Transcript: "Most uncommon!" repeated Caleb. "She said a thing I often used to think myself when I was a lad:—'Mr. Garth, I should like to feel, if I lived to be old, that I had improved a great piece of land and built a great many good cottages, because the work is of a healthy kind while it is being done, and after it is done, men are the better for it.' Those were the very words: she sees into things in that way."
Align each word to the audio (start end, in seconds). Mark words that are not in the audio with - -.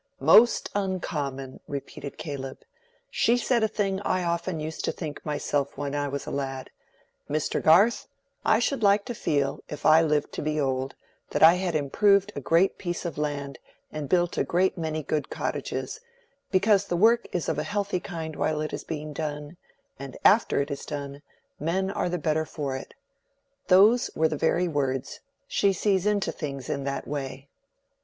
"Most 0.19 0.71
uncommon!" 0.73 1.59
repeated 1.67 2.17
Caleb. 2.17 2.61
"She 3.11 3.37
said 3.37 3.63
a 3.63 3.67
thing 3.67 3.99
I 4.01 4.23
often 4.23 4.59
used 4.59 4.83
to 4.85 4.91
think 4.91 5.23
myself 5.23 5.77
when 5.77 5.93
I 5.93 6.07
was 6.07 6.25
a 6.25 6.31
lad:—'Mr. 6.31 7.61
Garth, 7.61 8.07
I 8.43 8.57
should 8.57 8.81
like 8.81 9.05
to 9.05 9.13
feel, 9.13 9.61
if 9.69 9.85
I 9.85 10.01
lived 10.01 10.31
to 10.31 10.41
be 10.41 10.59
old, 10.59 10.95
that 11.29 11.43
I 11.43 11.53
had 11.53 11.75
improved 11.75 12.31
a 12.35 12.41
great 12.41 12.79
piece 12.79 13.05
of 13.05 13.19
land 13.19 13.59
and 13.91 14.09
built 14.09 14.39
a 14.39 14.43
great 14.43 14.75
many 14.75 15.03
good 15.03 15.29
cottages, 15.29 15.99
because 16.49 16.85
the 16.85 16.97
work 16.97 17.27
is 17.31 17.47
of 17.47 17.59
a 17.59 17.63
healthy 17.69 17.99
kind 17.99 18.35
while 18.35 18.59
it 18.59 18.73
is 18.73 18.83
being 18.83 19.13
done, 19.13 19.55
and 19.99 20.17
after 20.25 20.59
it 20.61 20.71
is 20.71 20.83
done, 20.83 21.21
men 21.59 21.91
are 21.91 22.09
the 22.09 22.17
better 22.17 22.43
for 22.47 22.75
it.' 22.75 22.95
Those 23.67 24.09
were 24.15 24.27
the 24.27 24.35
very 24.35 24.67
words: 24.67 25.19
she 25.47 25.71
sees 25.71 26.07
into 26.07 26.31
things 26.31 26.69
in 26.71 26.85
that 26.85 27.07
way." 27.07 27.49